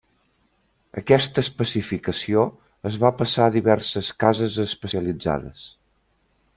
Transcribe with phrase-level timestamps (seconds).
[1.01, 2.45] Aquesta especificació
[2.91, 5.69] es va passar a diverses cases especialitzades.